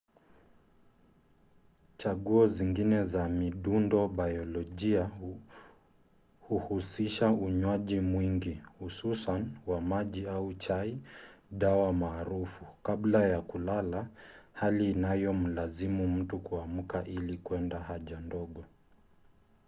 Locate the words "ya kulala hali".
13.27-14.91